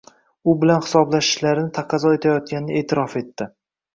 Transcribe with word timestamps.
u 0.51 0.53
bilan 0.61 0.79
hisoblashishlarini 0.85 1.69
taqozo 1.77 2.13
etayotganini 2.17 2.79
e’tirof 2.81 3.15
etdi. 3.23 3.51